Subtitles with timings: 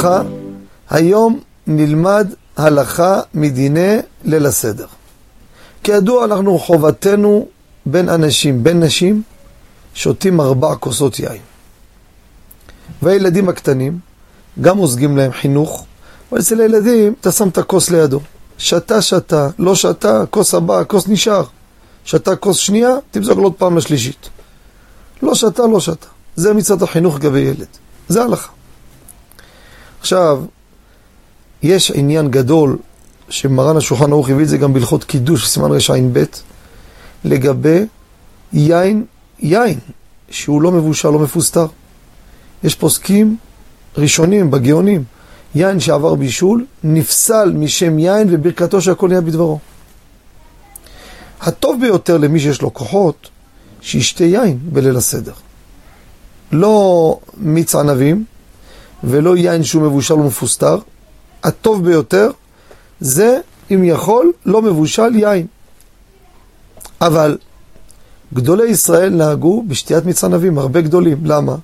[0.00, 0.22] וברכה,
[0.90, 4.86] היום נלמד הלכה מדיני ליל הסדר.
[5.82, 7.46] כידוע, אנחנו חובתנו
[7.86, 9.22] בין אנשים, בין נשים,
[9.94, 11.40] שותים ארבע כוסות יין.
[13.02, 13.98] והילדים הקטנים,
[14.60, 15.84] גם מוזגים להם חינוך,
[16.32, 18.20] אבל אצל הילדים אתה שם את הכוס לידו.
[18.58, 21.44] שתה, שתה, לא שתה, כוס הבאה, כוס נשאר.
[22.04, 24.28] שתה כוס שנייה, תמזוג לו עוד פעם לשלישית.
[25.22, 26.06] לא שתה, לא שתה.
[26.36, 27.66] זה מצד החינוך לגבי ילד.
[28.08, 28.59] זה הלכה.
[30.00, 30.44] עכשיו,
[31.62, 32.78] יש עניין גדול,
[33.28, 36.24] שמרן השולחן ערוך הביא את זה גם בהלכות קידוש, סימן רע"ב,
[37.24, 37.84] לגבי
[38.52, 39.04] יין,
[39.38, 39.78] יין,
[40.30, 41.66] שהוא לא מבושל, לא מפוסתר.
[42.64, 43.36] יש פוסקים
[43.96, 45.04] ראשונים, בגאונים,
[45.54, 49.58] יין שעבר בישול, נפסל משם יין וברכתו שהכל נהיה בדברו.
[51.40, 53.28] הטוב ביותר למי שיש לו כוחות,
[53.80, 55.32] שישתה יין בליל הסדר.
[56.52, 58.24] לא מיץ ענבים
[59.04, 60.78] ולא יין שהוא מבושל ומפוסתר.
[61.42, 62.30] הטוב ביותר
[63.00, 63.38] זה,
[63.70, 65.46] אם יכול, לא מבושל יין.
[67.00, 67.38] אבל
[68.34, 71.18] גדולי ישראל נהגו בשתיית מיץ ענבים, הרבה גדולים.
[71.24, 71.56] למה?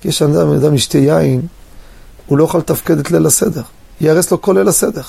[0.00, 1.40] כי יש אדם, אדם ישתה יין,
[2.26, 3.62] הוא לא יכול לתפקד את ליל הסדר.
[4.00, 5.02] ייהרס לו כל ליל הסדר.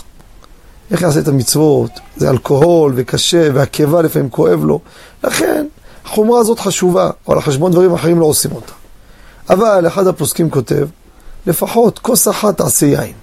[0.92, 1.92] איך יעשה את המצוות?
[2.18, 4.80] זה אלכוהול וקשה, והקיבה לפעמים כואב לו.
[5.24, 5.66] לכן,
[6.06, 8.74] החומרה הזאת חשובה, אבל על חשבון דברים אחרים לא עושים אותה.
[9.50, 10.88] אבל אחד הפוסקים כותב,
[11.48, 13.14] לפחות כוס אחת תעשה יין,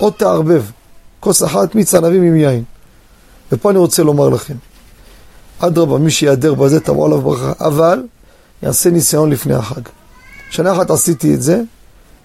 [0.00, 0.62] או תערבב,
[1.20, 2.64] כוס אחת מיץ ענבים עם יין.
[3.52, 4.54] ופה אני רוצה לומר לכם,
[5.58, 8.02] אדרבה, מי שיעדר בזה תבוא עליו ברכה, אבל
[8.62, 9.80] יעשה ניסיון לפני החג.
[10.50, 11.60] שנה אחת עשיתי את זה,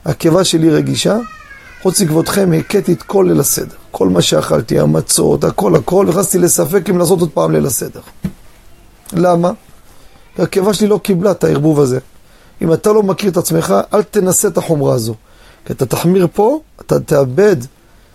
[0.05, 1.17] הקיבה שלי רגישה,
[1.81, 3.75] חוץ מכבודכם הכיתי את כל ליל הסדר.
[3.91, 8.01] כל מה שאכלתי, המצות, הכל הכל, נכנסתי לספק אם לעשות עוד פעם ליל הסדר.
[9.13, 9.51] למה?
[10.37, 11.99] הקיבה שלי לא קיבלה את הערבוב הזה.
[12.61, 15.15] אם אתה לא מכיר את עצמך, אל תנסה את החומרה הזו.
[15.65, 17.55] כי אתה תחמיר פה, אתה תאבד,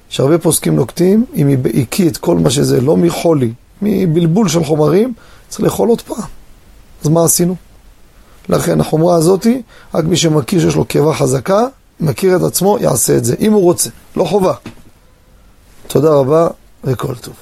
[0.08, 3.52] שהרבה פוסקים נוקטים, אם הקיא את כל מה שזה, לא מחולי,
[3.82, 5.12] מבלבול של חומרים,
[5.48, 6.24] צריך לאכול עוד פעם.
[7.02, 7.56] אז מה עשינו?
[8.48, 9.62] לכן החומרה הזאתי,
[9.94, 11.66] רק מי שמכיר שיש לו קיבה חזקה,
[12.00, 14.52] מכיר את עצמו, יעשה את זה, אם הוא רוצה, לא חובה.
[15.86, 16.48] תודה רבה
[16.84, 17.34] וכל טוב.